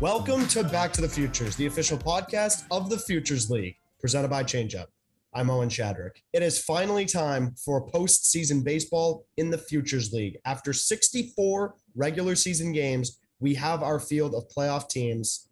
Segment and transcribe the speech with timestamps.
[0.00, 4.44] Welcome to Back to the Futures, the official podcast of the Futures League, presented by
[4.44, 4.86] ChangeUp.
[5.34, 6.22] I'm Owen Shadrick.
[6.32, 10.38] It is finally time for postseason baseball in the Futures League.
[10.44, 15.48] After 64 regular season games, we have our field of playoff teams.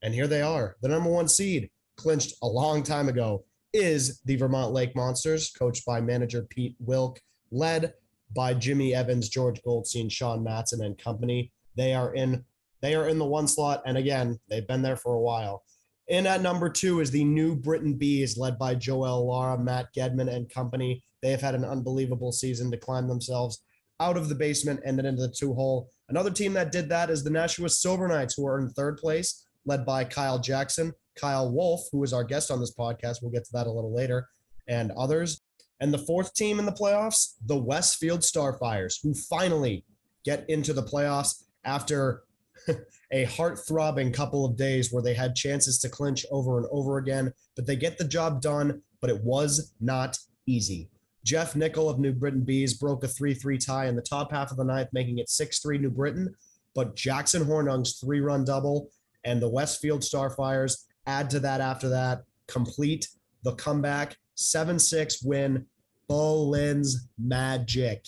[0.00, 0.76] And here they are.
[0.80, 5.84] The number one seed, clinched a long time ago, is the Vermont Lake Monsters, coached
[5.84, 7.18] by manager Pete Wilk,
[7.50, 7.94] led
[8.32, 11.50] by Jimmy Evans, George Goldstein, Sean Matson, and company.
[11.76, 12.44] They are in
[12.86, 15.64] they are in the one slot, and again, they've been there for a while.
[16.06, 20.32] In at number two is the New Britain Bees, led by Joel Lara, Matt Gedman,
[20.32, 21.02] and company.
[21.20, 23.64] They have had an unbelievable season to climb themselves
[23.98, 25.90] out of the basement and then into the two hole.
[26.08, 29.48] Another team that did that is the Nashua Silver Knights, who are in third place,
[29.64, 33.16] led by Kyle Jackson, Kyle Wolf, who is our guest on this podcast.
[33.20, 34.28] We'll get to that a little later,
[34.68, 35.42] and others.
[35.80, 39.84] And the fourth team in the playoffs, the Westfield Starfires, who finally
[40.24, 42.22] get into the playoffs after
[43.12, 46.98] a heart throbbing couple of days where they had chances to clinch over and over
[46.98, 50.88] again, but they get the job done, but it was not easy.
[51.24, 54.50] Jeff Nickel of New Britain Bees broke a 3 3 tie in the top half
[54.50, 56.34] of the ninth, making it 6 3 New Britain.
[56.74, 58.90] But Jackson Hornung's three run double
[59.24, 63.08] and the Westfield Starfires add to that after that, complete
[63.42, 65.66] the comeback, 7 6 win.
[66.08, 68.06] Bullens magic.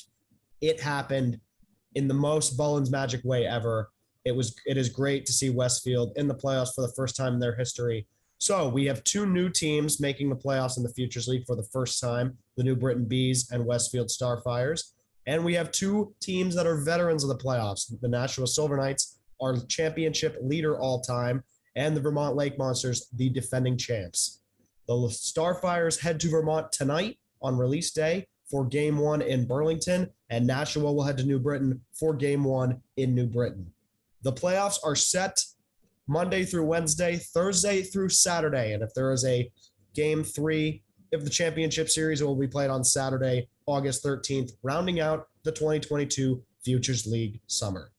[0.61, 1.41] It happened
[1.97, 3.91] in the most Bullens magic way ever.
[4.25, 7.35] It was it is great to see Westfield in the playoffs for the first time
[7.35, 8.07] in their history.
[8.39, 11.69] So we have two new teams making the playoffs in the Futures League for the
[11.73, 14.93] first time: the New Britain Bees and Westfield Starfires.
[15.27, 19.19] And we have two teams that are veterans of the playoffs: the Nashua Silver Knights,
[19.41, 21.43] our championship leader all time,
[21.77, 24.43] and the Vermont Lake Monsters, the defending champs.
[24.87, 30.47] The Starfires head to Vermont tonight on release day for Game One in Burlington, and
[30.47, 33.73] Nashua will head to New Britain for Game One in New Britain.
[34.23, 35.41] The playoffs are set
[36.07, 38.73] Monday through Wednesday, Thursday through Saturday.
[38.73, 39.51] And if there is a
[39.95, 40.83] game three
[41.13, 46.43] of the championship series, will be played on Saturday, August 13th, rounding out the 2022
[46.65, 47.93] Futures League summer.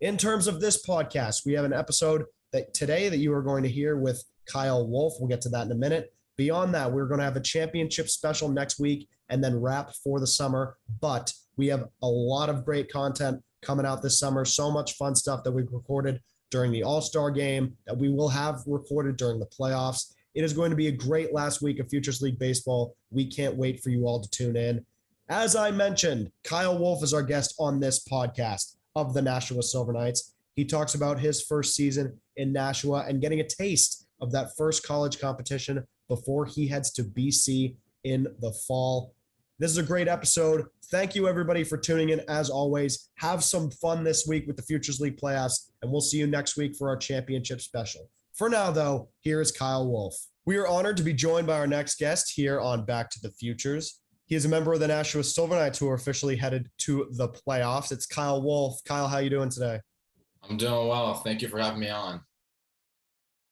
[0.00, 3.62] In terms of this podcast, we have an episode that today that you are going
[3.62, 5.14] to hear with Kyle Wolf.
[5.18, 6.12] We'll get to that in a minute.
[6.36, 10.20] Beyond that, we're going to have a championship special next week and then wrap for
[10.20, 10.76] the summer.
[11.00, 14.44] But we have a lot of great content coming out this summer.
[14.44, 16.20] So much fun stuff that we've recorded
[16.50, 20.12] during the All Star game that we will have recorded during the playoffs.
[20.34, 22.96] It is going to be a great last week of Futures League baseball.
[23.10, 24.84] We can't wait for you all to tune in.
[25.28, 29.92] As I mentioned, Kyle Wolf is our guest on this podcast of the Nashua Silver
[29.92, 30.34] Knights.
[30.54, 34.86] He talks about his first season in Nashua and getting a taste of that first
[34.86, 39.14] college competition before he heads to BC in the fall.
[39.64, 40.66] This is a great episode.
[40.90, 42.20] Thank you, everybody, for tuning in.
[42.28, 46.18] As always, have some fun this week with the Futures League playoffs, and we'll see
[46.18, 48.10] you next week for our championship special.
[48.34, 50.14] For now, though, here is Kyle Wolf.
[50.44, 53.30] We are honored to be joined by our next guest here on Back to the
[53.30, 54.02] Futures.
[54.26, 57.30] He is a member of the Nashua Silver Knights who are officially headed to the
[57.30, 57.90] playoffs.
[57.90, 58.84] It's Kyle Wolf.
[58.84, 59.80] Kyle, how you doing today?
[60.46, 61.14] I'm doing well.
[61.14, 62.20] Thank you for having me on.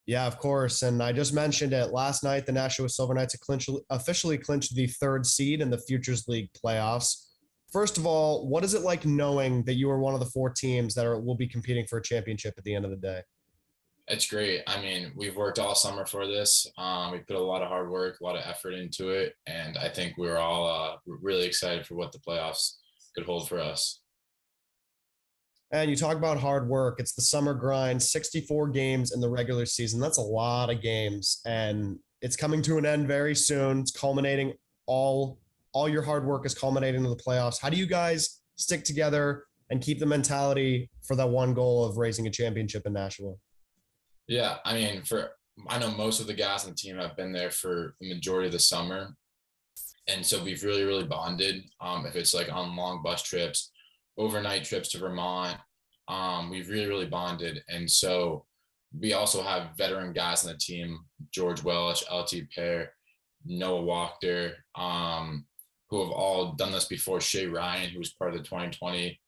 [0.06, 0.82] Yeah, of course.
[0.82, 2.46] And I just mentioned it last night.
[2.46, 3.36] The Nashua Silver Knights
[3.90, 7.28] officially clinched the third seed in the Futures League playoffs.
[7.72, 10.50] First of all, what is it like knowing that you are one of the four
[10.50, 13.22] teams that are will be competing for a championship at the end of the day?
[14.08, 14.62] It's great.
[14.66, 16.66] I mean, we've worked all summer for this.
[16.76, 19.78] Um, we put a lot of hard work, a lot of effort into it, and
[19.78, 22.74] I think we're all uh, really excited for what the playoffs
[23.14, 24.01] could hold for us.
[25.72, 27.00] And you talk about hard work.
[27.00, 30.00] It's the summer grind, 64 games in the regular season.
[30.00, 31.40] That's a lot of games.
[31.46, 33.80] And it's coming to an end very soon.
[33.80, 34.52] It's culminating
[34.86, 35.38] all
[35.72, 37.60] all your hard work is culminating in the playoffs.
[37.60, 41.96] How do you guys stick together and keep the mentality for that one goal of
[41.96, 43.34] raising a championship in Nashua?
[44.28, 45.30] Yeah, I mean, for
[45.68, 48.46] I know most of the guys on the team have been there for the majority
[48.46, 49.14] of the summer.
[50.08, 51.64] And so we've really, really bonded.
[51.80, 53.71] Um, if it's like on long bus trips,
[54.18, 55.56] overnight trips to Vermont.
[56.08, 57.62] Um, we've really, really bonded.
[57.68, 58.44] And so
[58.98, 61.00] we also have veteran guys on the team,
[61.30, 62.92] George Welsh, LT Pair,
[63.44, 65.46] Noah Walker, um,
[65.88, 67.20] who have all done this before.
[67.20, 69.18] Shay Ryan, who was part of the 2020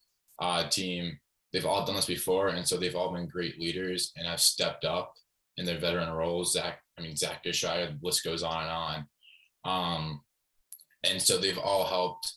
[0.40, 1.18] uh, team,
[1.52, 2.48] they've all done this before.
[2.48, 5.12] And so they've all been great leaders and have stepped up
[5.56, 6.52] in their veteran roles.
[6.52, 9.06] Zach, I mean, Zach Gishire, the list goes on and on.
[9.64, 10.20] Um,
[11.04, 12.32] and so they've all helped.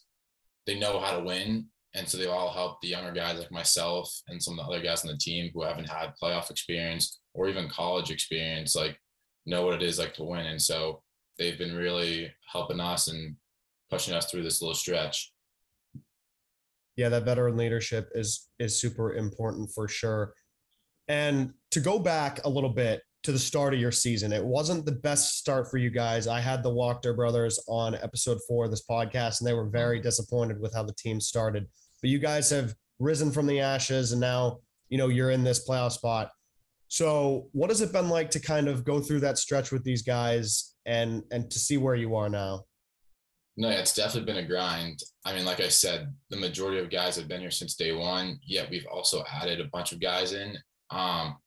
[0.65, 1.67] They know how to win
[1.97, 4.83] and so they all helped the younger guys like myself and some of the other
[4.83, 8.99] guys on the team who haven't had playoff experience or even college experience, like
[9.47, 10.45] know what it is like to win.
[10.45, 11.01] And so
[11.39, 13.35] they've been really helping us and
[13.89, 15.33] pushing us through this little stretch.
[16.97, 20.33] Yeah, that veteran leadership is is super important for sure.
[21.07, 24.85] And to go back a little bit to the start of your season, it wasn't
[24.85, 26.27] the best start for you guys.
[26.27, 29.99] I had the Wachter brothers on episode four of this podcast, and they were very
[29.99, 31.67] disappointed with how the team started.
[32.01, 34.59] But you guys have risen from the ashes, and now
[34.89, 36.31] you know you're in this playoff spot.
[36.89, 40.01] So, what has it been like to kind of go through that stretch with these
[40.01, 42.63] guys and and to see where you are now?
[43.59, 44.99] No, it's definitely been a grind.
[45.25, 48.39] I mean, like I said, the majority of guys have been here since day one.
[48.45, 50.55] Yet we've also added a bunch of guys in.
[50.91, 51.37] Um,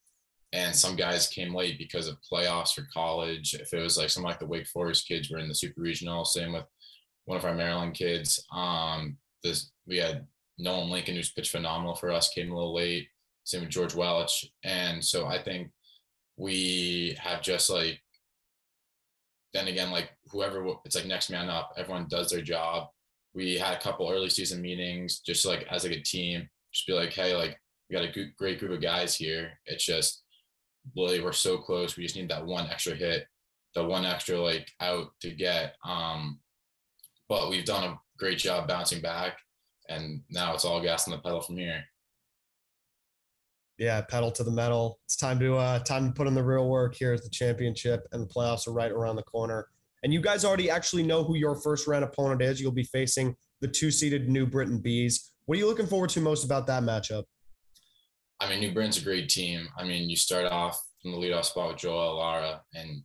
[0.52, 3.54] and some guys came late because of playoffs for college.
[3.54, 6.24] If it was like some like the Wake Forest kids were in the super regional,
[6.24, 6.64] same with
[7.26, 8.44] one of our Maryland kids.
[8.52, 10.26] Um, this we had
[10.60, 13.08] Nolan Lincoln, who's pitched phenomenal for us, came a little late.
[13.44, 15.70] Same with George Welch, and so I think
[16.36, 18.00] we have just like
[19.52, 22.88] then again, like whoever it's like next man up, everyone does their job.
[23.34, 26.92] We had a couple early season meetings, just like as like a team, just be
[26.92, 27.58] like, hey, like
[27.88, 29.58] we got a good, great group of guys here.
[29.66, 30.22] It's just
[30.96, 31.96] really we're so close.
[31.96, 33.26] We just need that one extra hit,
[33.74, 35.74] the one extra like out to get.
[35.84, 36.40] Um,
[37.28, 39.38] but we've done a great job bouncing back,
[39.90, 41.84] and now it's all gas on the pedal from here.
[43.76, 45.00] Yeah, pedal to the metal.
[45.06, 48.06] It's time to uh, time to put in the real work here as the championship
[48.12, 49.68] and the playoffs are right around the corner.
[50.02, 52.60] And you guys already actually know who your first round opponent is.
[52.60, 55.32] You'll be facing the two seeded New Britain Bees.
[55.46, 57.24] What are you looking forward to most about that matchup?
[58.38, 59.68] I mean, New Britain's a great team.
[59.76, 63.02] I mean, you start off from the leadoff spot with Joel Lara, and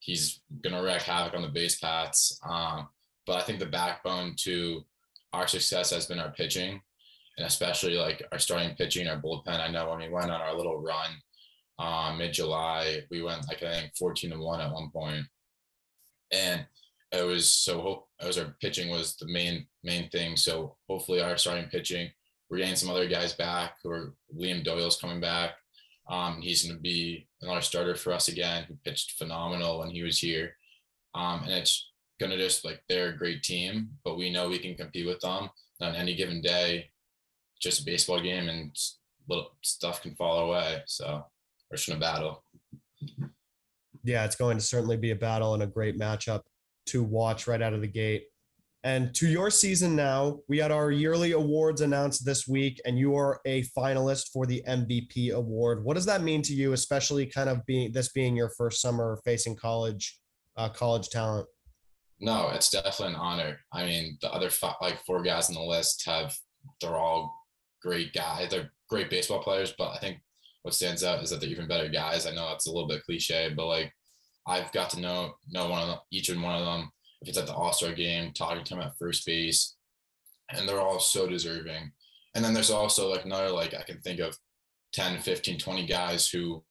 [0.00, 2.38] he's gonna wreak havoc on the base paths.
[2.48, 2.88] Um,
[3.26, 4.84] but I think the backbone to
[5.36, 6.80] our success has been our pitching,
[7.38, 9.60] and especially like our starting pitching, our bullpen.
[9.60, 11.10] I know when we went on our little run
[11.78, 15.26] um, mid July, we went like I think 14 to one at one point,
[16.32, 16.66] and
[17.12, 20.36] it was so it was our pitching was the main main thing.
[20.36, 22.10] So hopefully our starting pitching
[22.48, 25.52] we're getting some other guys back who are Liam Doyle's coming back.
[26.08, 30.02] Um, he's going to be another starter for us again, who pitched phenomenal when he
[30.02, 30.56] was here.
[31.14, 34.58] Um, and it's going to just like they're a great team, but we know we
[34.58, 36.90] can compete with them on any given day.
[37.60, 38.76] Just a baseball game and
[39.28, 40.82] little stuff can fall away.
[40.86, 41.24] So
[41.72, 42.42] just going to battle.
[44.04, 46.42] Yeah, it's going to certainly be a battle and a great matchup
[46.86, 48.26] to watch right out of the gate.
[48.84, 53.16] And to your season now, we had our yearly awards announced this week, and you
[53.16, 55.82] are a finalist for the MVP award.
[55.82, 59.18] What does that mean to you, especially kind of being this being your first summer
[59.24, 60.20] facing college,
[60.56, 61.48] uh, college talent?
[62.20, 63.58] No, it's definitely an honor.
[63.72, 66.34] I mean, the other five, like four guys on the list have
[66.80, 67.34] they're all
[67.82, 68.50] great guys.
[68.50, 70.18] They're great baseball players, but I think
[70.62, 72.26] what stands out is that they're even better guys.
[72.26, 73.92] I know it's a little bit cliche, but like
[74.46, 76.90] I've got to know know one of them, each and one of them
[77.22, 79.76] if it's at the All Star game, talking to him at first base,
[80.50, 81.92] and they're all so deserving.
[82.34, 84.36] And then there's also like another, like I can think of
[84.92, 86.62] 10, 15, 20 guys who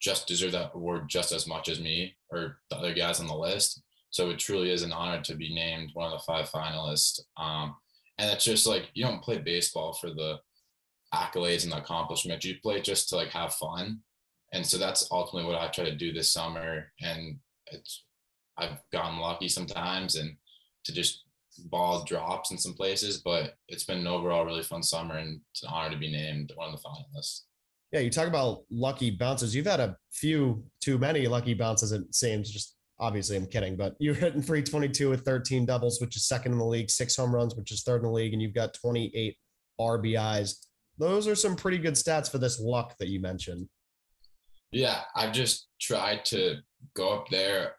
[0.00, 3.34] just deserve that award just as much as me or the other guys on the
[3.34, 3.82] list.
[4.16, 7.20] So it truly is an honor to be named one of the five finalists.
[7.36, 7.76] Um,
[8.16, 10.38] and it's just like you don't play baseball for the
[11.14, 12.46] accolades and the accomplishments.
[12.46, 13.98] You play just to like have fun.
[14.54, 16.90] And so that's ultimately what I try to do this summer.
[17.02, 17.36] And
[17.66, 18.04] it's
[18.56, 20.34] I've gotten lucky sometimes and
[20.86, 21.24] to just
[21.66, 25.62] ball drops in some places, but it's been an overall really fun summer and it's
[25.62, 27.42] an honor to be named one of the finalists.
[27.92, 29.54] Yeah, you talk about lucky bounces.
[29.54, 32.50] You've had a few too many lucky bounces, it seems.
[32.50, 36.58] Just obviously, I'm kidding, but you're hitting 322 with 13 doubles, which is second in
[36.58, 39.36] the league, six home runs, which is third in the league, and you've got 28
[39.80, 40.66] RBIs.
[40.98, 43.68] Those are some pretty good stats for this luck that you mentioned.
[44.72, 46.56] Yeah, I've just tried to
[46.94, 47.74] go up there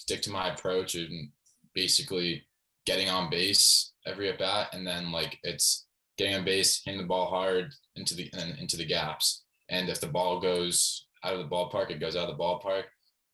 [0.00, 1.28] stick to my approach and
[1.74, 2.42] basically
[2.86, 5.86] getting on base every at bat, and then like it's
[6.16, 9.44] getting on base, hitting the ball hard into the and into the gaps.
[9.68, 12.84] And if the ball goes out of the ballpark, it goes out of the ballpark.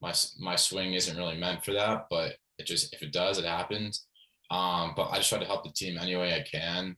[0.01, 3.45] My my swing isn't really meant for that, but it just if it does, it
[3.45, 4.07] happens.
[4.51, 6.97] Um, but I just try to help the team any way I can,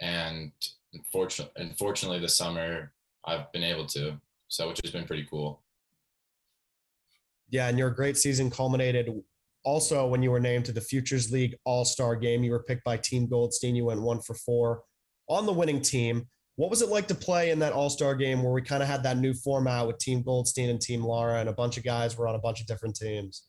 [0.00, 0.52] and
[0.92, 2.92] unfortunately, unfortunately, this summer
[3.24, 5.62] I've been able to, so which has been pretty cool.
[7.48, 9.10] Yeah, and your great season culminated
[9.64, 12.42] also when you were named to the Futures League All Star game.
[12.42, 13.74] You were picked by Team Goldstein.
[13.74, 14.82] You went one for four
[15.28, 16.28] on the winning team.
[16.60, 18.88] What was it like to play in that All Star game where we kind of
[18.90, 22.18] had that new format with Team Goldstein and Team Lara, and a bunch of guys
[22.18, 23.44] were on a bunch of different teams?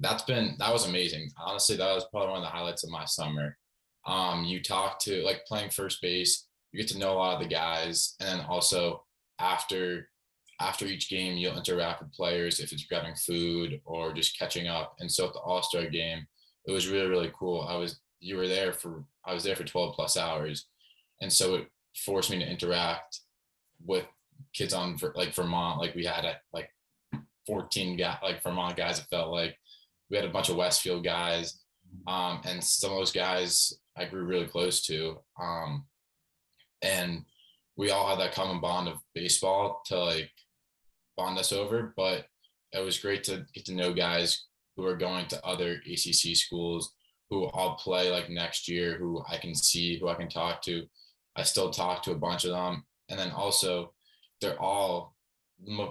[0.00, 1.30] That's been that was amazing.
[1.38, 3.56] Honestly, that was probably one of the highlights of my summer.
[4.06, 7.42] Um, you talk to like playing first base, you get to know a lot of
[7.42, 9.02] the guys, and then also
[9.38, 10.10] after
[10.60, 14.94] after each game, you'll interact with players if it's grabbing food or just catching up.
[15.00, 16.26] And so at the All Star game,
[16.66, 17.62] it was really really cool.
[17.66, 20.66] I was you were there for I was there for 12 plus hours,
[21.22, 21.68] and so it
[22.04, 23.20] forced me to interact
[23.84, 24.04] with
[24.54, 25.80] kids on like Vermont.
[25.80, 26.70] Like we had like
[27.46, 28.98] 14 guys, like Vermont guys.
[28.98, 29.56] It felt like
[30.10, 31.60] we had a bunch of Westfield guys,
[32.06, 35.18] um, and some of those guys I grew really close to.
[35.40, 35.86] Um,
[36.82, 37.24] and
[37.76, 40.30] we all had that common bond of baseball to like
[41.16, 41.92] bond us over.
[41.96, 42.26] But
[42.72, 46.92] it was great to get to know guys who are going to other ACC schools
[47.30, 50.86] who I'll play like next year, who I can see, who I can talk to.
[51.36, 52.84] I still talk to a bunch of them.
[53.08, 53.92] And then also,
[54.40, 55.14] they're all,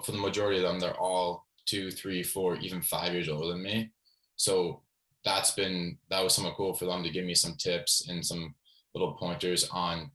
[0.04, 3.64] for the majority of them, they're all two, three, four, even five years older than
[3.64, 3.92] me.
[4.36, 4.82] So
[5.24, 8.54] that's been, that was somewhat cool for them to give me some tips and some
[8.94, 10.12] little pointers on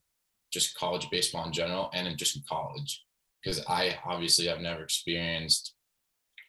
[0.52, 3.04] just college baseball in general and in just in college.
[3.42, 5.74] Because I obviously have never experienced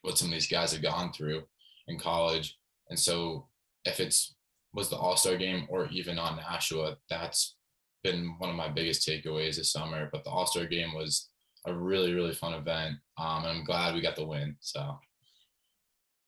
[0.02, 1.44] what some of these guys have gone through
[1.88, 2.58] in college.
[2.90, 3.48] And so
[3.86, 4.36] if it's
[4.74, 7.56] was the All Star game or even on Nashua, that's
[8.04, 10.10] been one of my biggest takeaways this summer.
[10.12, 11.30] But the All Star game was
[11.66, 14.56] a really really fun event, um, and I'm glad we got the win.
[14.60, 14.98] So.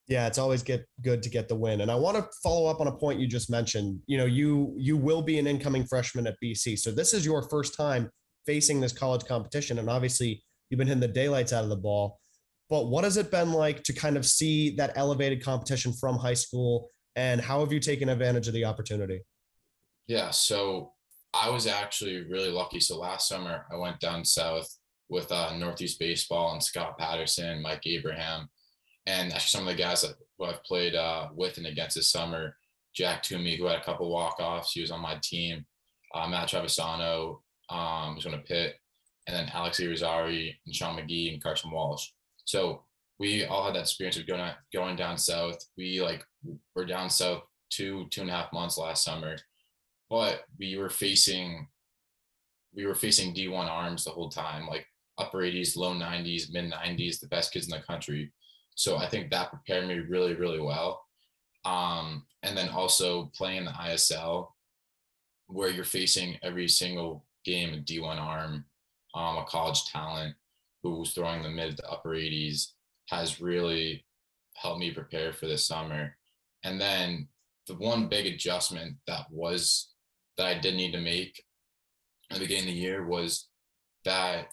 [0.09, 1.79] Yeah, it's always get good to get the win.
[1.79, 4.01] And I want to follow up on a point you just mentioned.
[4.05, 6.77] You know, you you will be an incoming freshman at BC.
[6.77, 8.09] So this is your first time
[8.45, 9.79] facing this college competition.
[9.79, 12.19] And obviously you've been hitting the daylights out of the ball.
[12.69, 16.33] But what has it been like to kind of see that elevated competition from high
[16.33, 19.21] school and how have you taken advantage of the opportunity?
[20.07, 20.93] Yeah, so
[21.33, 22.79] I was actually really lucky.
[22.79, 24.67] So last summer I went down south
[25.09, 28.49] with uh, Northeast Baseball and Scott Patterson, Mike Abraham,
[29.05, 32.55] and actually some of the guys that I've played uh, with and against this summer.
[32.95, 35.65] Jack Toomey, who had a couple walk offs, he was on my team.
[36.13, 38.75] Uh, Matt Travisano um, was going to Pitt,
[39.27, 42.09] and then Alex Irizarry and Sean McGee and Carson Walsh.
[42.45, 42.83] So
[43.19, 45.57] we all had that experience of going going down south.
[45.77, 46.23] We like
[46.75, 49.37] were down south two two and a half months last summer,
[50.09, 51.67] but we were facing
[52.75, 54.85] we were facing D1 arms the whole time, like
[55.17, 58.31] upper 80s, low 90s, mid 90s, the best kids in the country.
[58.75, 61.03] So I think that prepared me really, really well.
[61.65, 64.47] Um, and then also playing the ISL,
[65.47, 68.65] where you're facing every single game a D1 arm,
[69.13, 70.35] um, a college talent
[70.81, 72.71] who's throwing the mid to upper 80s,
[73.09, 74.05] has really
[74.55, 76.17] helped me prepare for this summer.
[76.63, 77.27] And then
[77.67, 79.92] the one big adjustment that was
[80.37, 81.43] that I did need to make
[82.31, 83.49] at the beginning of the year was
[84.05, 84.47] that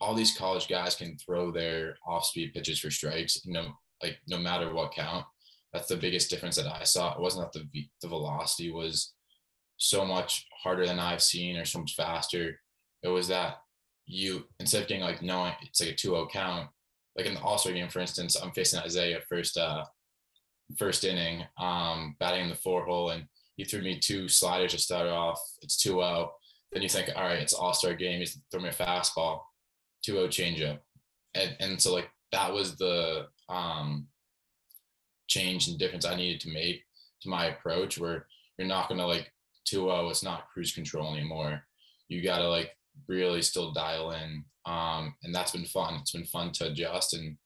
[0.00, 3.72] all these college guys can throw their off-speed pitches for strikes, you know,
[4.02, 5.24] like no matter what count.
[5.72, 7.14] That's the biggest difference that I saw.
[7.14, 9.14] It wasn't that the the velocity was
[9.76, 12.60] so much harder than I've seen or so much faster.
[13.02, 13.56] It was that
[14.06, 16.68] you instead of getting like knowing it's like a 2-0 count,
[17.16, 19.84] like in the All Star game, for instance, I'm facing Isaiah first uh
[20.78, 23.24] first inning, um, batting in the four hole, and
[23.56, 25.40] he threw me two sliders to start off.
[25.62, 26.28] It's 2-0.
[26.72, 28.20] Then you think, all right, it's All Star game.
[28.20, 29.40] He's throwing me a fastball,
[30.06, 30.78] 2-0 changeup,
[31.34, 34.08] and and so like that was the um
[35.28, 36.82] change and difference I needed to make
[37.22, 38.26] to my approach, where
[38.58, 39.30] you're not gonna like
[39.72, 40.10] 2-0.
[40.10, 41.62] It's not cruise control anymore.
[42.08, 42.76] You gotta like
[43.08, 45.98] really still dial in um, and that's been fun.
[46.00, 47.36] It's been fun to adjust, and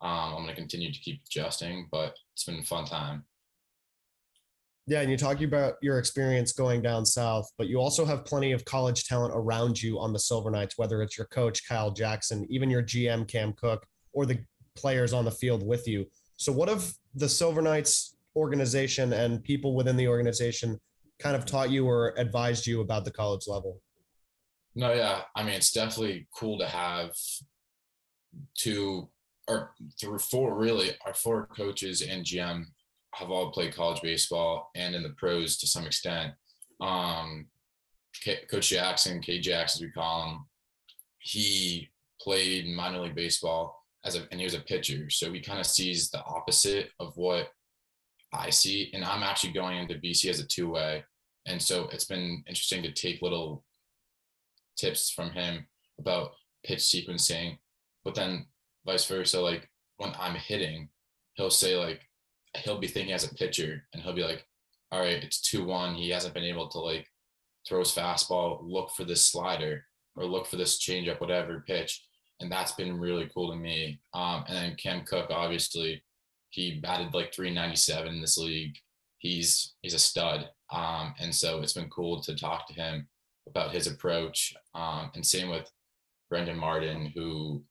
[0.00, 1.88] um, I'm going to continue to keep adjusting.
[1.90, 3.24] But it's been a fun time.
[4.86, 8.52] Yeah, and you're talking about your experience going down south, but you also have plenty
[8.52, 12.46] of college talent around you on the Silver Knights, whether it's your coach Kyle Jackson,
[12.50, 14.38] even your GM Cam Cook, or the
[14.76, 16.04] players on the field with you.
[16.36, 20.78] So, what have the Silver Knights organization and people within the organization
[21.18, 23.80] kind of taught you or advised you about the college level?
[24.74, 25.22] No, yeah.
[25.34, 27.12] I mean, it's definitely cool to have
[28.56, 29.08] two
[29.46, 32.64] or through four really our four coaches and GM
[33.14, 36.32] have all played college baseball and in the pros to some extent.
[36.80, 37.46] Um,
[38.22, 40.44] K- Coach Jackson, K Jackson, as we call him,
[41.18, 41.88] he
[42.20, 45.10] played minor league baseball as a and he was a pitcher.
[45.10, 47.48] So he kind of sees the opposite of what
[48.32, 48.90] I see.
[48.92, 51.04] And I'm actually going into BC as a two way.
[51.46, 53.64] And so it's been interesting to take little
[54.76, 55.66] tips from him
[55.98, 56.32] about
[56.64, 57.58] pitch sequencing,
[58.04, 58.46] but then
[58.86, 59.40] vice versa.
[59.40, 59.68] Like
[59.98, 60.88] when I'm hitting,
[61.34, 62.00] he'll say like
[62.58, 64.46] he'll be thinking as a pitcher, and he'll be like,
[64.92, 65.94] "All right, it's two one.
[65.94, 67.08] He hasn't been able to like
[67.66, 68.60] throw his fastball.
[68.62, 69.84] Look for this slider
[70.16, 72.04] or look for this changeup, whatever pitch."
[72.40, 74.00] And that's been really cool to me.
[74.12, 76.02] Um, and then Cam Cook, obviously,
[76.50, 78.76] he batted like 397 in this league.
[79.18, 80.48] He's he's a stud.
[80.72, 83.08] Um, and so it's been cool to talk to him
[83.48, 84.54] about his approach.
[84.74, 85.70] Um, and same with
[86.30, 87.62] Brendan Martin, who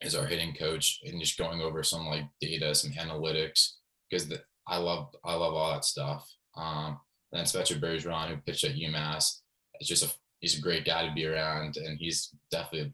[0.00, 3.72] is our hitting coach, and just going over some like data, some analytics,
[4.10, 6.28] because the, I love I love all that stuff.
[6.56, 6.98] Um,
[7.32, 9.40] and then Spencer Bergeron, who pitched at UMass,
[9.80, 10.10] it's just a
[10.40, 12.92] he's a great guy to be around, and he's definitely a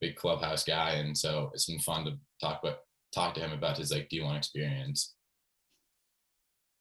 [0.00, 2.78] big clubhouse guy, and so it's been fun to talk about
[3.14, 5.14] talk to him about his like D1 experience.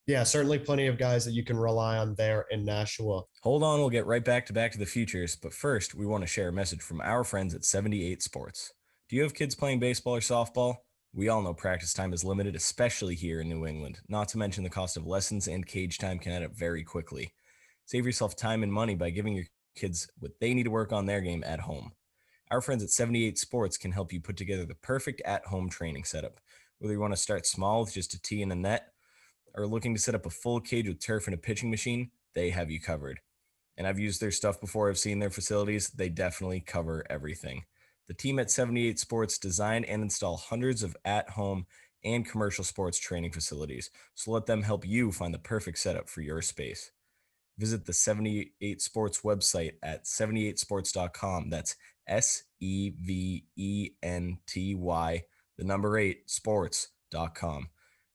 [0.05, 3.23] Yeah, certainly plenty of guys that you can rely on there in Nashua.
[3.41, 6.23] Hold on, we'll get right back to Back to the Futures, but first, we want
[6.23, 8.73] to share a message from our friends at 78 Sports.
[9.07, 10.77] Do you have kids playing baseball or softball?
[11.15, 14.63] We all know practice time is limited, especially here in New England, not to mention
[14.63, 17.33] the cost of lessons and cage time can add up very quickly.
[17.85, 21.05] Save yourself time and money by giving your kids what they need to work on
[21.05, 21.91] their game at home.
[22.49, 26.05] Our friends at 78 Sports can help you put together the perfect at home training
[26.05, 26.39] setup.
[26.79, 28.87] Whether you want to start small with just a tee and a net,
[29.53, 32.49] or looking to set up a full cage with turf and a pitching machine, they
[32.49, 33.19] have you covered.
[33.77, 35.89] And I've used their stuff before, I've seen their facilities.
[35.89, 37.65] They definitely cover everything.
[38.07, 41.65] The team at 78 Sports design and install hundreds of at home
[42.03, 43.89] and commercial sports training facilities.
[44.13, 46.91] So let them help you find the perfect setup for your space.
[47.57, 51.49] Visit the 78 Sports website at 78sports.com.
[51.49, 51.75] That's
[52.07, 55.23] S E V E N T Y,
[55.57, 57.69] the number eight, sports.com.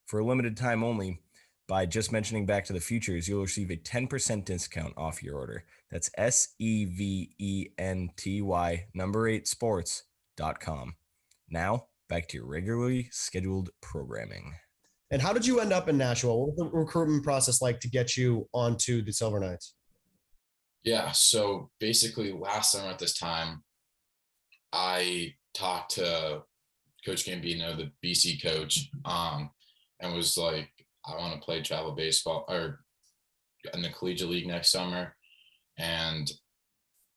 [0.06, 1.20] For a limited time only,
[1.68, 5.64] by just mentioning Back to the Futures, you'll receive a 10% discount off your order.
[5.90, 10.94] That's S E V E N T Y, number eight, sports.com.
[11.50, 14.54] Now, back to your regularly scheduled programming.
[15.10, 16.34] And how did you end up in Nashua?
[16.34, 19.74] What was the recruitment process like to get you onto the Silver Knights?
[20.84, 23.62] Yeah, so basically last summer at this time,
[24.72, 26.42] I talked to
[27.04, 29.50] Coach Gambino, the BC coach, um,
[30.00, 30.70] and was like,
[31.08, 32.80] I want to play travel baseball or
[33.74, 35.14] in the collegiate league next summer.
[35.78, 36.30] And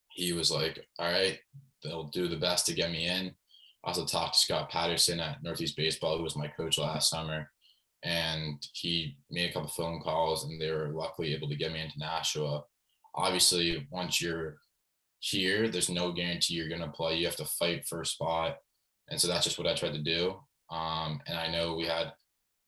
[0.10, 1.40] he was like, All right,
[1.84, 3.34] they'll do the best to get me in.
[3.84, 7.50] I also talked to Scott Patterson at Northeast Baseball, who was my coach last summer.
[8.04, 11.82] And he made a couple phone calls and they were luckily able to get me
[11.82, 12.64] into Nashua.
[13.16, 14.58] Obviously, once you're
[15.20, 17.16] here, there's no guarantee you're going to play.
[17.16, 18.58] You have to fight for a spot.
[19.10, 20.36] And so that's just what I tried to do.
[20.72, 22.14] Um, and I know we had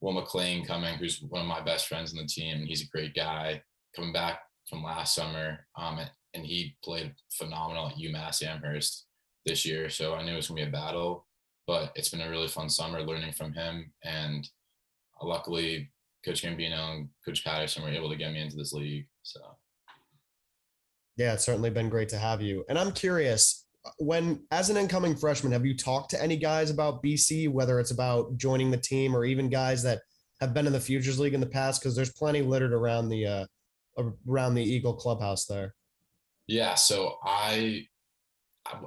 [0.04, 2.66] Will McLean coming, who's one of my best friends in the team.
[2.66, 3.62] He's a great guy
[3.96, 5.66] coming back from last summer.
[5.78, 5.98] Um,
[6.34, 9.06] and he played phenomenal at UMass Amherst
[9.46, 9.90] this year.
[9.90, 11.26] So I knew it was going to be a battle,
[11.68, 13.94] but it's been a really fun summer learning from him.
[14.04, 14.46] And
[15.22, 15.90] luckily,
[16.26, 19.08] Coach Gambino and Coach Patterson were able to get me into this league.
[19.22, 19.40] So,
[21.16, 22.66] yeah, it's certainly been great to have you.
[22.68, 23.63] And I'm curious,
[23.98, 27.92] when as an incoming freshman, have you talked to any guys about BC, whether it's
[27.92, 30.02] about joining the team or even guys that
[30.40, 31.82] have been in the Futures League in the past?
[31.82, 33.46] Because there's plenty littered around the uh,
[34.28, 35.76] around the Eagle clubhouse there.
[36.48, 37.86] Yeah, so I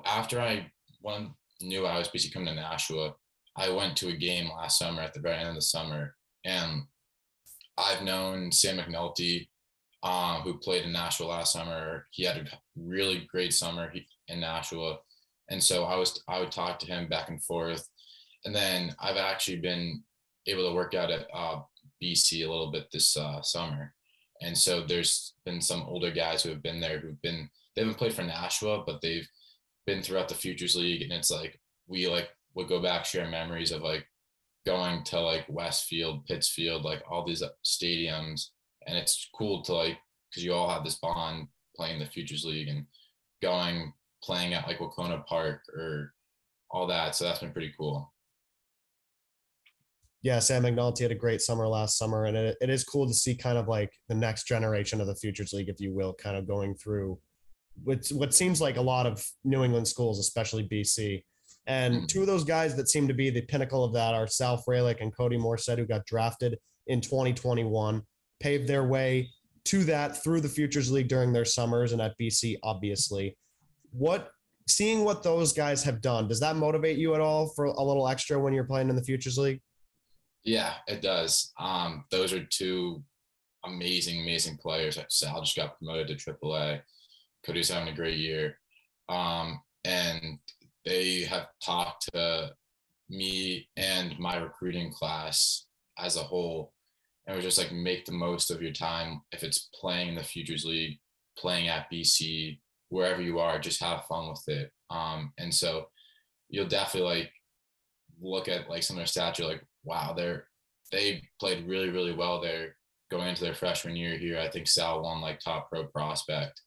[0.05, 3.15] after I one knew I was BC coming to Nashua,
[3.57, 6.83] I went to a game last summer at the very end of the summer, and
[7.79, 9.49] I've known Sam McNulty,
[10.03, 12.07] um, who played in Nashua last summer.
[12.11, 13.93] He had a really great summer.
[14.29, 14.99] In Nashua.
[15.51, 17.89] And so I was I would talk to him back and forth.
[18.45, 20.03] And then I've actually been
[20.47, 21.61] able to work out at uh,
[22.03, 23.95] BC a little bit this uh, summer.
[24.43, 27.99] And so there's been some older guys who have been there who've been they haven't
[27.99, 29.29] played for Nashua, but they've
[29.87, 31.03] been throughout the Futures League.
[31.03, 34.07] And it's like we like would go back share memories of like
[34.65, 38.49] going to like Westfield, Pittsfield, like all these stadiums.
[38.87, 39.99] And it's cool to like
[40.31, 42.87] because you all have this bond playing the Futures League and
[43.43, 46.13] going playing at like Wahconah Park or
[46.71, 47.15] all that.
[47.15, 48.13] So that's been pretty cool.
[50.23, 53.15] Yeah, Sam McNulty had a great summer last summer, and it, it is cool to
[53.15, 56.37] see kind of like the next generation of the Futures League, if you will, kind
[56.37, 57.19] of going through
[57.85, 61.23] what what seems like a lot of New England schools, especially BC.
[61.67, 62.07] And mm-hmm.
[62.07, 65.01] two of those guys that seem to be the pinnacle of that are Sal Frelick
[65.01, 68.03] and Cody Morissette, who got drafted in 2021,
[68.41, 69.31] paved their way
[69.67, 73.37] to that through the Futures League during their summers and at BC, obviously.
[73.91, 74.31] What
[74.69, 78.09] seeing what those guys have done does that motivate you at all for a little
[78.09, 79.61] extra when you're playing in the futures league?
[80.45, 81.53] Yeah it does.
[81.59, 83.03] Um those are two
[83.65, 84.99] amazing amazing players.
[85.09, 86.81] Sal just got promoted to aaa
[87.45, 88.59] cody's having a great year.
[89.09, 90.39] Um and
[90.85, 92.53] they have talked to
[93.09, 95.67] me and my recruiting class
[95.99, 96.73] as a whole
[97.27, 100.23] and we're just like make the most of your time if it's playing in the
[100.23, 100.99] futures league
[101.39, 102.59] playing at bc
[102.89, 104.71] wherever you are, just have fun with it.
[104.91, 105.89] Um, and so
[106.49, 107.33] you'll definitely like
[108.21, 110.49] look at like some of their stats, you're like, wow, they're
[110.93, 112.77] they played really, really well there
[113.11, 114.39] going into their freshman year here.
[114.39, 116.61] I think Sal won like top pro prospect.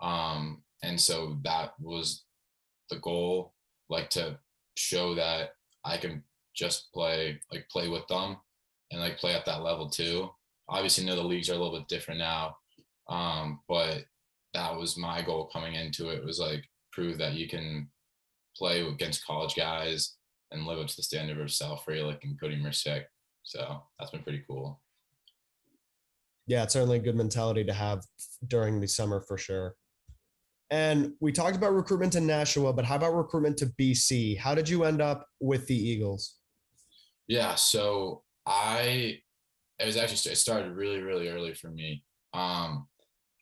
[0.00, 2.24] Um, and so that was
[2.90, 3.54] the goal,
[3.88, 4.38] like to
[4.76, 5.50] show that
[5.84, 6.22] I can
[6.54, 8.36] just play, like play with them
[8.90, 10.30] and like play at that level too.
[10.68, 12.56] Obviously, know the leagues are a little bit different now.
[13.08, 14.04] Um, but
[14.54, 17.88] that was my goal coming into it was like prove that you can
[18.56, 20.16] play against college guys
[20.50, 23.04] and live up to the standard of Sal Frelick and Cody Morissette.
[23.42, 24.80] So that's been pretty cool.
[26.46, 28.04] Yeah, it's certainly a good mentality to have
[28.46, 29.74] during the summer for sure.
[30.70, 34.38] And we talked about recruitment to Nashua, but how about recruitment to BC?
[34.38, 36.36] How did you end up with the Eagles?
[37.28, 39.20] Yeah, so I
[39.78, 42.04] it was actually it started really really early for me.
[42.32, 42.86] Um,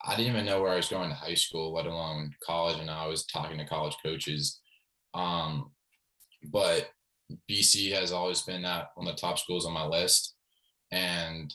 [0.06, 2.90] I didn't even know where I was going to high school, let alone college, and
[2.90, 4.60] I was talking to college coaches.
[5.14, 5.70] Um,
[6.44, 6.90] but
[7.50, 10.34] BC has always been at one of the top schools on my list,
[10.90, 11.54] and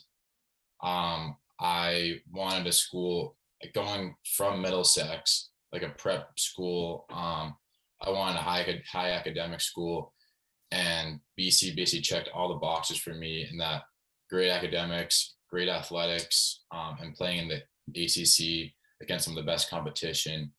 [0.82, 7.04] um, I wanted a school like going from Middlesex, like a prep school.
[7.10, 7.54] Um,
[8.02, 10.12] I wanted a high high academic school,
[10.72, 13.82] and BC basically checked all the boxes for me in that
[14.28, 19.68] great academics, great athletics, um, and playing in the ACC against some of the best
[19.68, 20.52] competition.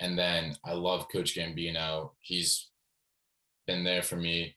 [0.00, 2.10] And then I love Coach Gambino.
[2.20, 2.68] He's
[3.66, 4.56] been there for me.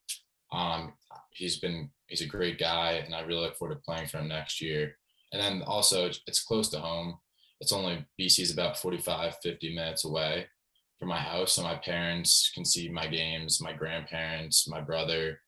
[0.52, 0.94] Um,
[1.32, 4.28] he's been he's a great guy, and I really look forward to playing for him
[4.28, 4.98] next year.
[5.32, 7.18] And then also it's close to home.
[7.60, 10.48] It's only BC is about 45, 50 minutes away
[11.00, 11.54] from my house.
[11.54, 15.40] So my parents can see my games, my grandparents, my brother.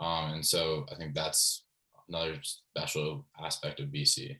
[0.00, 1.64] Um, and so I think that's
[2.08, 4.36] another special aspect of BC.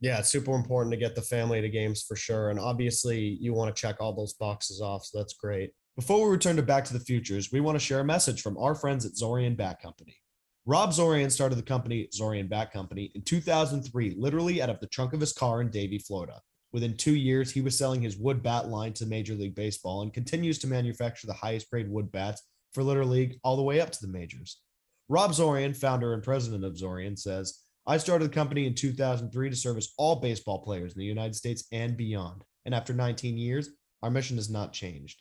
[0.00, 2.50] Yeah, it's super important to get the family to games for sure.
[2.50, 5.04] And obviously, you want to check all those boxes off.
[5.04, 5.70] So that's great.
[5.94, 8.58] Before we return to Back to the Futures, we want to share a message from
[8.58, 10.16] our friends at Zorian Bat Company.
[10.64, 15.12] Rob Zorian started the company Zorian Bat Company in 2003, literally out of the trunk
[15.12, 16.40] of his car in Davie, Florida.
[16.72, 20.12] Within two years, he was selling his wood bat line to Major League Baseball and
[20.12, 23.90] continues to manufacture the highest grade wood bats for Little League all the way up
[23.90, 24.60] to the majors.
[25.08, 29.56] Rob Zorian, founder and president of Zorian, says, I started the company in 2003 to
[29.56, 32.44] service all baseball players in the United States and beyond.
[32.64, 33.68] And after 19 years,
[34.02, 35.20] our mission has not changed.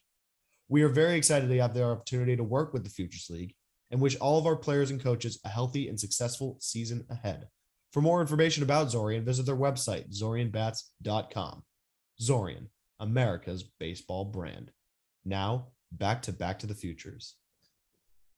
[0.69, 3.55] We are very excited to have the opportunity to work with the Futures League
[3.89, 7.47] and wish all of our players and coaches a healthy and successful season ahead.
[7.91, 11.63] For more information about Zorian, visit their website, zorianbats.com.
[12.21, 12.67] Zorian,
[12.99, 14.71] America's baseball brand.
[15.25, 17.35] Now, back to Back to the Futures.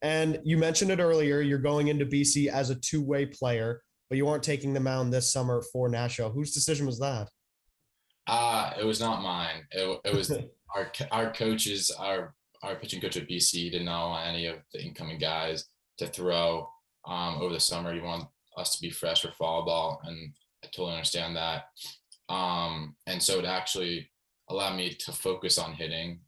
[0.02, 3.82] And you mentioned it earlier, you're going into BC as a two way player
[4.14, 6.30] but you aren't taking the mound this summer for Nashua.
[6.30, 7.30] Whose decision was that?
[8.28, 9.64] Uh, it was not mine.
[9.72, 10.32] It, it was
[10.76, 15.18] our our coaches, our our pitching coach at BC didn't know any of the incoming
[15.18, 15.66] guys
[15.98, 16.70] to throw
[17.08, 17.92] um, over the summer.
[17.92, 21.64] He wanted us to be fresh for fall ball, and I totally understand that.
[22.30, 24.10] Um, and so it actually
[24.50, 26.20] allowed me to focus on hitting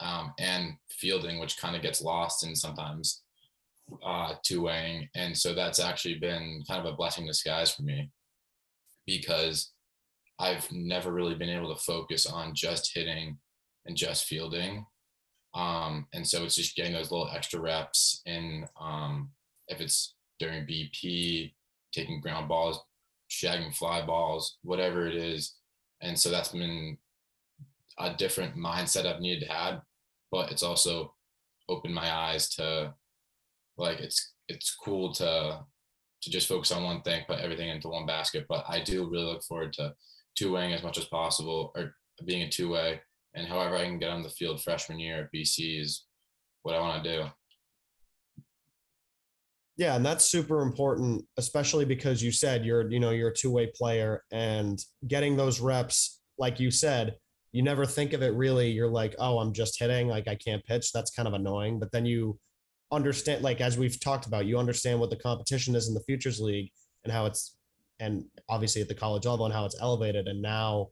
[0.00, 3.22] um, and fielding, which kind of gets lost in sometimes
[4.04, 5.08] uh, two weighing.
[5.14, 8.10] And so that's actually been kind of a blessing in disguise for me
[9.06, 9.72] because
[10.38, 13.38] I've never really been able to focus on just hitting
[13.86, 14.86] and just fielding.
[15.54, 19.30] Um, and so it's just getting those little extra reps in um,
[19.68, 21.52] if it's during BP,
[21.92, 22.80] taking ground balls,
[23.30, 25.54] shagging fly balls, whatever it is.
[26.00, 26.98] And so that's been
[27.98, 29.80] a different mindset I've needed to have,
[30.30, 31.14] but it's also
[31.68, 32.92] opened my eyes to
[33.78, 35.60] like it's it's cool to
[36.22, 38.46] to just focus on one thing, put everything into one basket.
[38.48, 39.94] But I do really look forward to
[40.36, 43.00] two weighing as much as possible or being a two way.
[43.34, 46.04] And however I can get on the field freshman year at BC is
[46.62, 47.24] what I want to do.
[49.76, 53.72] Yeah, and that's super important, especially because you said you're, you know, you're a two-way
[53.74, 57.16] player and getting those reps, like you said,
[57.52, 58.70] you never think of it really.
[58.70, 60.92] You're like, oh, I'm just hitting, like I can't pitch.
[60.92, 61.78] That's kind of annoying.
[61.78, 62.38] But then you
[62.92, 66.38] understand like as we've talked about you understand what the competition is in the futures
[66.38, 66.70] league
[67.04, 67.56] and how it's
[68.00, 70.88] and obviously at the college level and how it's elevated and now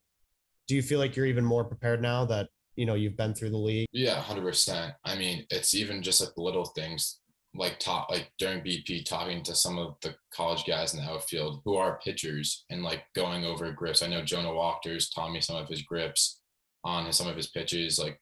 [0.66, 3.50] do you feel like you're even more prepared now that you know you've been through
[3.50, 7.20] the league yeah 100% i mean it's even just like the little things
[7.54, 11.60] like talk like during bp talking to some of the college guys in the outfield
[11.64, 14.02] who are pitchers and like going over grips.
[14.02, 16.40] I know jonah walters taught me some of his grips
[16.84, 18.20] on some of his pitches like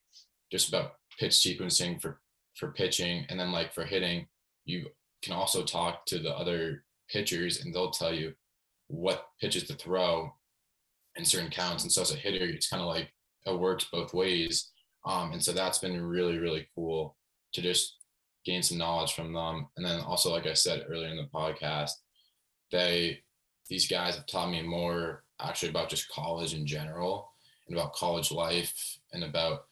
[0.51, 2.21] just about pitch sequencing for
[2.57, 3.25] for pitching.
[3.29, 4.27] And then like for hitting
[4.65, 4.87] you
[5.23, 8.33] can also talk to the other pitchers and they'll tell you
[8.89, 10.33] what pitches to throw
[11.17, 11.83] in certain counts.
[11.83, 13.13] And so as a hitter it's kind of like
[13.45, 14.71] it works both ways.
[15.05, 17.15] Um, and so that's been really really cool
[17.53, 17.98] to just
[18.49, 21.93] gain some knowledge from them and then also like i said earlier in the podcast
[22.73, 23.19] they
[23.69, 27.31] these guys have taught me more actually about just college in general
[27.67, 29.67] and about college life and about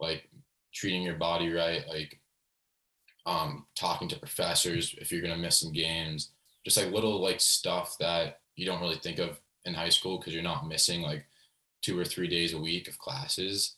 [0.00, 0.28] like
[0.72, 2.20] treating your body right like
[3.26, 6.30] um, talking to professors if you're to miss some games,
[6.64, 10.34] just like little like stuff that you don't really think of in high school because
[10.34, 11.24] you're not missing like
[11.82, 13.76] two or three days a week of classes.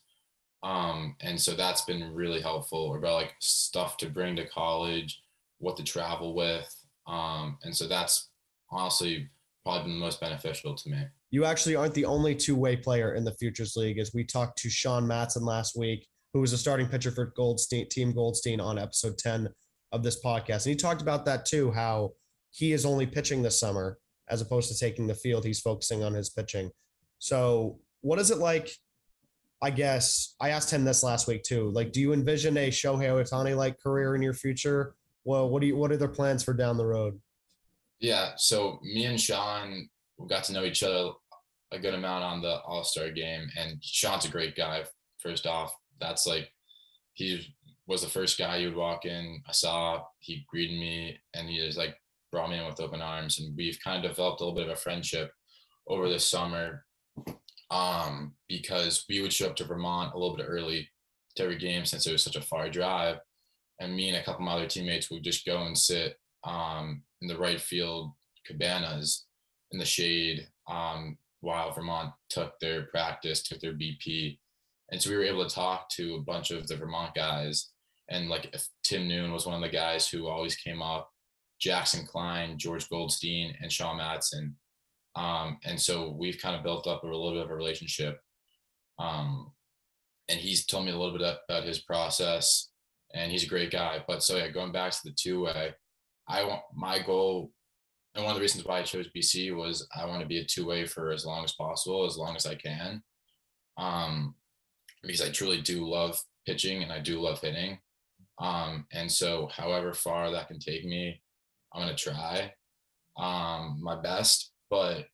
[0.65, 5.23] Um, and so that's been really helpful about like stuff to bring to college,
[5.59, 6.75] what to travel with.
[7.07, 8.31] Um, and so that's
[8.71, 9.29] honestly
[9.63, 11.05] probably been the most beneficial to me.
[11.31, 14.71] You actually aren't the only two-way player in the Futures League, as we talked to
[14.71, 19.19] Sean Matson last week, who was a starting pitcher for Goldstein, Team Goldstein on episode
[19.19, 19.49] 10
[19.93, 20.65] of this podcast.
[20.65, 22.13] And he talked about that too, how
[22.53, 23.99] he is only pitching this summer
[24.31, 25.45] as opposed to taking the field.
[25.45, 26.71] He's focusing on his pitching.
[27.19, 28.71] So, what is it like?
[29.65, 31.71] I guess I asked him this last week too.
[31.71, 34.95] Like, do you envision a Shohei Ohtani like career in your future?
[35.25, 37.19] Well, what do you what are their plans for down the road?
[37.99, 39.89] Yeah, so me and Sean
[40.29, 41.13] got to know each other
[41.73, 44.85] a good amount on the All Star game, and Sean's a great guy.
[45.19, 46.51] First off, that's like
[47.15, 47.41] he
[47.87, 49.41] was the first guy you would walk in.
[49.49, 51.97] I saw he greeted me, and he just like
[52.31, 54.75] brought me in with open arms, and we've kind of developed a little bit of
[54.75, 55.31] a friendship
[55.89, 56.85] over the summer.
[57.75, 60.89] Um, because we would show up to Vermont a little bit early
[61.35, 63.19] to every game since it was such a far drive,
[63.81, 67.03] and me and a couple of my other teammates would just go and sit um,
[67.21, 68.13] in the right field
[68.47, 69.27] cabanas
[69.73, 74.39] in the shade um, while Vermont took their practice, took their BP.
[74.93, 77.71] And so we were able to talk to a bunch of the Vermont guys.
[78.09, 81.11] And like Tim Noon was one of the guys who always came up,
[81.61, 84.57] Jackson Klein, George Goldstein, and Sean Matson.
[85.17, 88.19] Um, and so we've kind of built up a little bit of a relationship.
[88.99, 89.53] Um,
[90.29, 92.71] and he's told me a little bit about his process
[93.15, 94.03] and he's a great guy.
[94.07, 95.75] But so yeah, going back to the two way,
[96.29, 97.53] I want my goal,
[98.15, 100.45] and one of the reasons why I chose BC was I want to be a
[100.45, 103.03] two way for as long as possible, as long as I can,
[103.77, 104.35] um,
[105.03, 107.79] because I truly do love pitching and I do love hitting,
[108.41, 111.21] um, and so however far that can take me,
[111.73, 112.53] I'm gonna try
[113.19, 114.51] um, my best.
[114.75, 115.07] But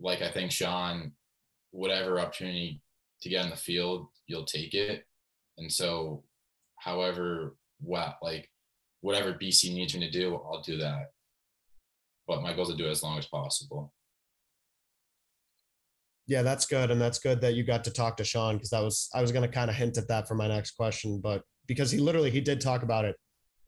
[0.00, 1.12] like I think Sean,
[1.72, 2.80] whatever opportunity
[3.20, 5.04] to get in the field, you'll take it,
[5.58, 6.24] and so
[6.78, 8.48] however what like
[9.02, 11.10] whatever BC needs me to do, I'll do that.
[12.26, 13.92] But my goal is to do it as long as possible.
[16.26, 18.82] Yeah, that's good, and that's good that you got to talk to Sean because that
[18.82, 21.42] was I was going to kind of hint at that for my next question, but
[21.66, 23.16] because he literally he did talk about it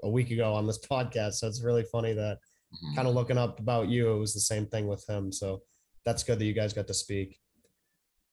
[0.03, 2.39] a week ago on this podcast, so it's really funny that
[2.75, 2.95] mm-hmm.
[2.95, 5.33] kind of looking up about you, it was the same thing with him.
[5.33, 5.63] So
[6.05, 7.39] that's good that you guys got to speak.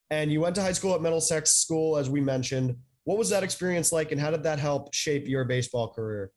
[0.10, 2.76] And you went to high school at Middlesex School, as we mentioned.
[3.04, 6.32] What was that experience like, and how did that help shape your baseball career?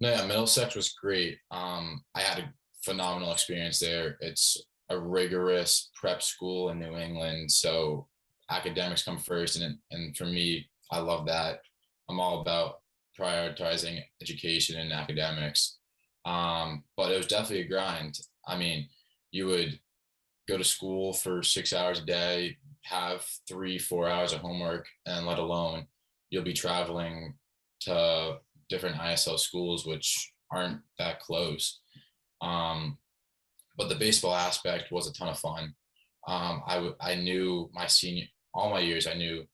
[0.00, 1.38] No, yeah, Middlesex was great.
[1.50, 2.52] Um, I had a
[2.84, 4.16] phenomenal experience there.
[4.20, 4.56] It's
[4.88, 8.08] a rigorous prep school in New England, so
[8.50, 11.60] academics come first, and and for me, I love that.
[12.08, 12.76] I'm all about
[13.18, 15.79] prioritizing education and academics.
[16.30, 18.20] Um, but it was definitely a grind.
[18.46, 18.88] I mean,
[19.32, 19.80] you would
[20.48, 25.26] go to school for six hours a day, have three, four hours of homework, and
[25.26, 25.86] let alone
[26.30, 27.34] you'll be traveling
[27.80, 28.38] to
[28.68, 31.80] different ISL schools, which aren't that close.
[32.40, 32.98] Um,
[33.76, 35.74] but the baseball aspect was a ton of fun.
[36.28, 39.44] Um, I, w- I knew my senior, all my years, I knew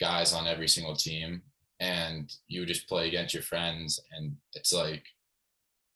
[0.00, 1.42] guys on every single team
[1.78, 4.00] and you would just play against your friends.
[4.16, 5.04] And it's like,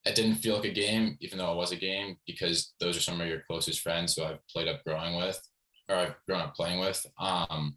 [0.04, 3.00] it didn't feel like a game, even though it was a game, because those are
[3.00, 5.40] some of your closest friends who I've played up growing with,
[5.88, 7.04] or I've grown up playing with.
[7.18, 7.76] Um,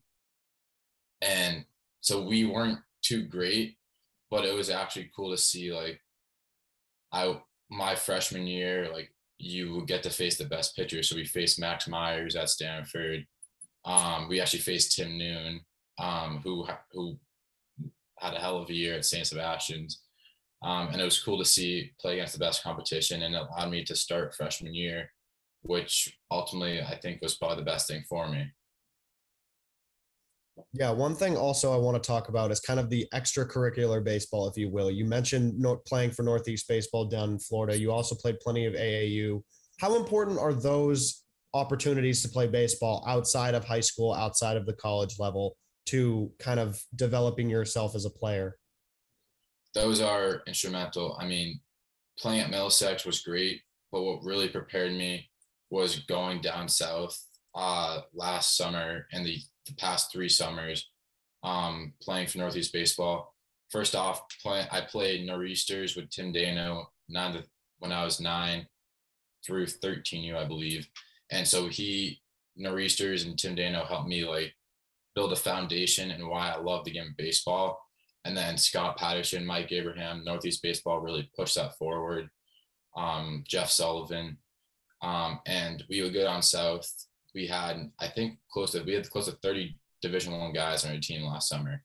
[1.22, 1.66] and
[2.02, 3.78] so we weren't too great,
[4.30, 6.00] but it was actually cool to see like
[7.12, 11.02] I my freshman year, like you would get to face the best pitcher.
[11.04, 13.26] So we faced Max Myers at Stanford.
[13.86, 15.62] Um, we actually faced Tim Noon,
[16.00, 17.18] um, who who
[18.20, 19.26] had a hell of a year at St.
[19.26, 20.02] Sebastian's.
[20.64, 23.72] Um, and it was cool to see play against the best competition and it allowed
[23.72, 25.12] me to start freshman year,
[25.64, 28.52] which ultimately I think was probably the best thing for me.
[30.74, 34.48] Yeah, one thing also I want to talk about is kind of the extracurricular baseball,
[34.48, 34.92] if you will.
[34.92, 37.78] You mentioned playing for Northeast Baseball down in Florida.
[37.78, 39.42] You also played plenty of AAU.
[39.80, 44.74] How important are those opportunities to play baseball outside of high school, outside of the
[44.74, 48.58] college level, to kind of developing yourself as a player?
[49.74, 51.18] Those are instrumental.
[51.20, 51.60] I mean,
[52.20, 55.30] playing at Middlesex was great, but what really prepared me
[55.70, 57.18] was going down south
[57.56, 60.90] uh, last summer and the the past three summers
[61.44, 63.34] um, playing for Northeast Baseball.
[63.70, 67.44] First off, play, I played Nor'easters with Tim Dano nine
[67.80, 68.68] when I was nine
[69.46, 70.88] through 13U, I believe.
[71.32, 72.22] And so he,
[72.58, 74.54] Nor'easters and Tim Dano helped me like
[75.16, 77.80] build a foundation and why I love the game of baseball.
[78.24, 82.30] And then Scott Patterson, Mike Abraham, Northeast Baseball really pushed that forward.
[82.96, 84.38] Um, Jeff Sullivan.
[85.02, 86.88] Um, and we would go down south
[87.34, 90.92] we had I think close to we had close to 30 Division One guys on
[90.92, 91.84] our team last summer,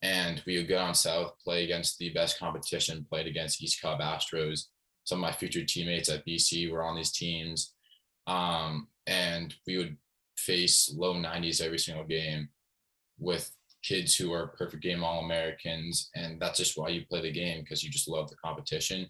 [0.00, 4.00] and we would go down south, play against the best competition, played against East Cobb
[4.00, 4.66] Astros.
[5.04, 7.74] Some of my future teammates at BC were on these teams,
[8.26, 9.96] um, and we would
[10.36, 12.48] face low 90s every single game
[13.18, 13.50] with
[13.82, 17.60] kids who are perfect game all Americans, and that's just why you play the game
[17.60, 19.08] because you just love the competition.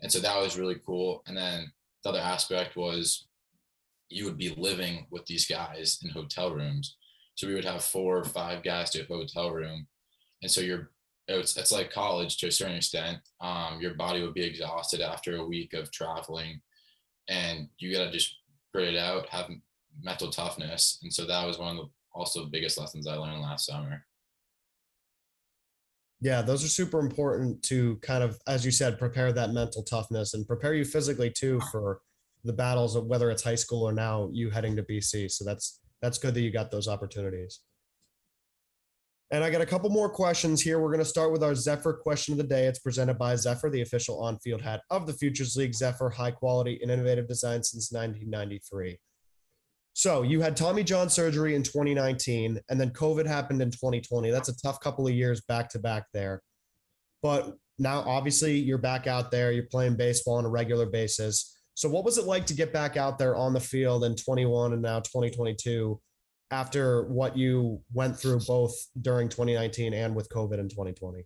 [0.00, 1.22] And so that was really cool.
[1.26, 1.70] And then
[2.02, 3.26] the other aspect was
[4.08, 6.96] you would be living with these guys in hotel rooms.
[7.34, 9.86] So we would have four or five guys to a hotel room.
[10.42, 10.90] And so you're
[11.28, 13.18] it's, it's like college to a certain extent.
[13.40, 16.60] Um, your body would be exhausted after a week of traveling
[17.28, 18.36] and you got to just
[18.72, 19.48] grit it out, have
[20.02, 20.98] mental toughness.
[21.02, 24.04] And so that was one of the also biggest lessons I learned last summer.
[26.22, 30.34] Yeah, those are super important to kind of, as you said, prepare that mental toughness
[30.34, 32.00] and prepare you physically too for
[32.44, 35.32] the battles of whether it's high school or now you heading to BC.
[35.32, 37.60] So that's that's good that you got those opportunities.
[39.32, 40.78] And I got a couple more questions here.
[40.78, 42.66] We're going to start with our Zephyr question of the day.
[42.66, 45.74] It's presented by Zephyr, the official on-field hat of the Futures League.
[45.74, 48.98] Zephyr, high quality and innovative design since 1993.
[49.94, 54.30] So you had Tommy John surgery in 2019, and then COVID happened in 2020.
[54.30, 56.42] That's a tough couple of years back to back there.
[57.22, 59.52] But now, obviously, you're back out there.
[59.52, 61.58] You're playing baseball on a regular basis.
[61.74, 64.72] So, what was it like to get back out there on the field in 21
[64.72, 66.00] and now 2022
[66.50, 71.24] after what you went through both during 2019 and with COVID in 2020?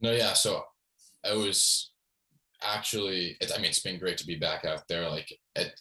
[0.00, 0.32] No, yeah.
[0.32, 0.62] So,
[1.24, 1.92] I was
[2.62, 5.08] actually, I mean, it's been great to be back out there.
[5.08, 5.72] Like, it,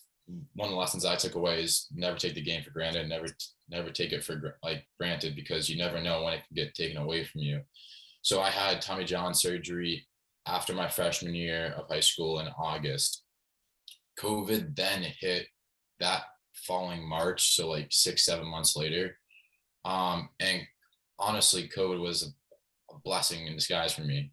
[0.56, 3.28] one of the lessons I took away is never take the game for granted, never
[3.70, 6.98] never take it for like granted because you never know when it can get taken
[6.98, 7.62] away from you.
[8.22, 10.08] So I had Tommy John surgery
[10.48, 13.24] after my freshman year of high school in August.
[14.20, 15.48] COVID then hit
[16.00, 19.17] that following March, so like six seven months later.
[19.86, 20.62] Um, and
[21.17, 24.32] honestly, COVID was a, a blessing in disguise for me,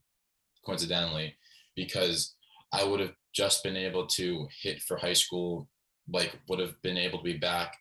[0.65, 1.37] coincidentally,
[1.77, 2.35] because
[2.73, 5.69] I would have just been able to hit for high school
[6.11, 7.77] like would have been able to be back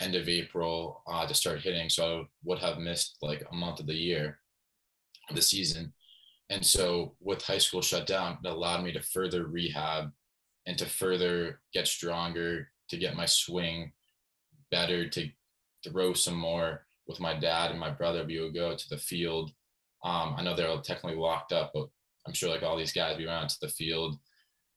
[0.00, 1.88] end of April uh, to start hitting.
[1.88, 4.38] So I would have missed like a month of the year,
[5.32, 5.92] the season.
[6.50, 10.10] And so with high school shut down, it allowed me to further rehab
[10.66, 13.92] and to further get stronger, to get my swing
[14.70, 15.28] better, to
[15.86, 18.24] throw some more with my dad and my brother.
[18.24, 19.52] We would go to the field.
[20.04, 21.88] Um, I know they're all technically locked up, but
[22.26, 24.18] I'm sure like all these guys, we went out to the field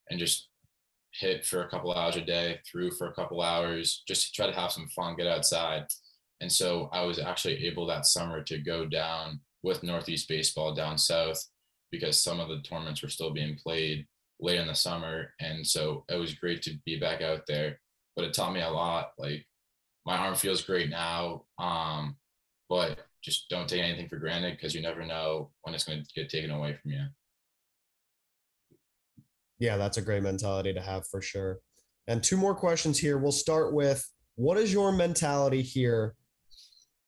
[0.09, 0.49] and just
[1.19, 4.47] hit for a couple hours a day, threw for a couple hours, just to try
[4.47, 5.85] to have some fun, get outside.
[6.41, 10.97] And so I was actually able that summer to go down with Northeast Baseball down
[10.97, 11.43] south
[11.91, 14.05] because some of the tournaments were still being played
[14.39, 15.33] late in the summer.
[15.39, 17.79] And so it was great to be back out there.
[18.15, 19.11] But it taught me a lot.
[19.17, 19.45] Like
[20.05, 21.45] my arm feels great now.
[21.57, 22.17] Um,
[22.69, 26.13] but just don't take anything for granted because you never know when it's going to
[26.13, 27.05] get taken away from you
[29.59, 31.59] yeah, that's a great mentality to have for sure.
[32.07, 33.17] And two more questions here.
[33.17, 36.15] We'll start with what is your mentality here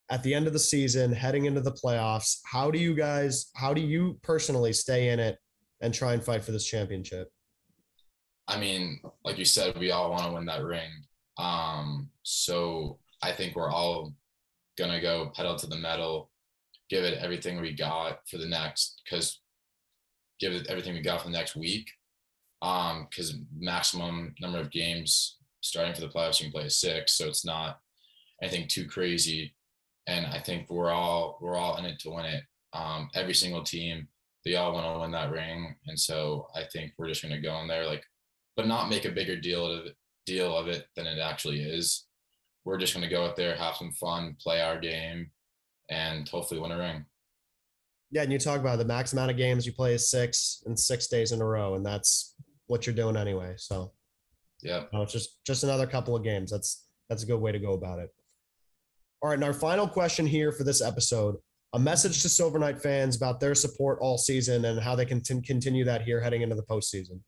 [0.10, 2.39] at the end of the season, heading into the playoffs?
[2.45, 5.38] How do you guys, how do you personally stay in it
[5.81, 7.29] and try and fight for this championship?
[8.47, 10.89] I mean, like you said, we all want to win that ring.
[11.38, 14.13] Um, so I think we're all
[14.77, 16.31] gonna go pedal to the metal,
[16.89, 19.41] give it everything we got for the next, because
[20.39, 21.89] give it everything we got for the next week
[22.61, 27.13] um because maximum number of games starting for the playoffs you can play is six
[27.13, 27.79] so it's not
[28.41, 29.53] anything too crazy.
[30.07, 32.43] And i think we're all we're all in it to win it.
[32.73, 34.07] Um every single team
[34.45, 35.75] they all want to win that ring.
[35.87, 38.03] And so i think we're just going to go in there like
[38.55, 42.05] but not make a bigger deal of it deal of it than it actually is.
[42.65, 45.31] We're just going to go out there have some fun play our game
[45.89, 47.05] and hopefully win a ring.
[48.11, 50.77] Yeah and you talk about the max amount of games you play is six and
[50.79, 52.35] six days in a row and that's
[52.67, 53.55] what you're doing anyway.
[53.57, 53.93] So
[54.61, 56.51] yeah, you know, it's just just another couple of games.
[56.51, 58.09] That's that's a good way to go about it.
[59.21, 61.35] All right, and our final question here for this episode:
[61.73, 65.21] a message to Silver Knight fans about their support all season and how they can
[65.21, 67.19] t- continue that here heading into the postseason.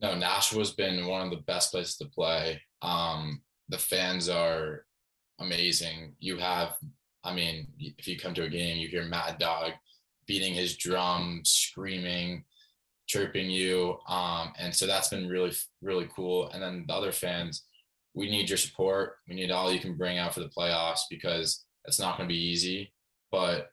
[0.00, 2.60] No, Nashua's been one of the best places to play.
[2.82, 4.84] Um, the fans are
[5.40, 6.14] amazing.
[6.18, 6.74] You have,
[7.22, 9.72] I mean, if you come to a game, you hear Mad Dog
[10.26, 12.44] beating his drum, screaming
[13.06, 13.98] chirping you.
[14.08, 15.52] Um, and so that's been really,
[15.82, 16.50] really cool.
[16.50, 17.64] And then the other fans,
[18.14, 19.16] we need your support.
[19.28, 22.32] We need all you can bring out for the playoffs because it's not going to
[22.32, 22.92] be easy.
[23.30, 23.68] But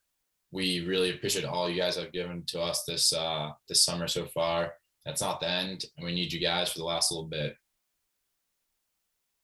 [0.52, 4.26] we really appreciate all you guys have given to us this uh, this summer so
[4.26, 4.74] far.
[5.06, 7.56] That's not the end, and we need you guys for the last little bit.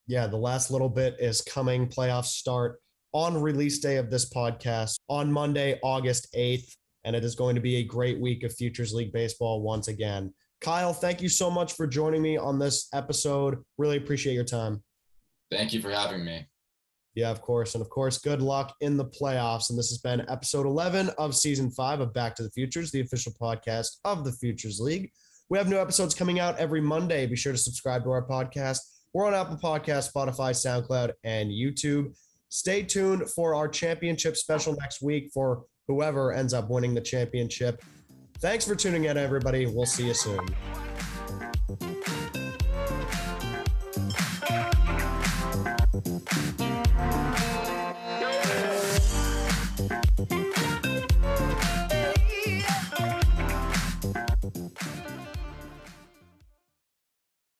[0.05, 1.87] Yeah, the last little bit is coming.
[1.87, 2.79] Playoffs start
[3.13, 6.75] on release day of this podcast on Monday, August 8th.
[7.07, 10.33] And it is going to be a great week of Futures League baseball once again.
[10.59, 13.63] Kyle, thank you so much for joining me on this episode.
[13.77, 14.83] Really appreciate your time.
[15.49, 16.45] Thank you for having me.
[17.15, 17.75] Yeah, of course.
[17.75, 19.69] And of course, good luck in the playoffs.
[19.69, 22.99] And this has been episode 11 of season five of Back to the Futures, the
[22.99, 25.09] official podcast of the Futures League.
[25.47, 27.25] We have new episodes coming out every Monday.
[27.25, 28.79] Be sure to subscribe to our podcast.
[29.13, 32.17] We're on Apple Podcast, Spotify, SoundCloud, and YouTube.
[32.49, 37.83] Stay tuned for our championship special next week for whoever ends up winning the championship.
[38.39, 39.65] Thanks for tuning in, everybody.
[39.65, 40.39] We'll see you soon.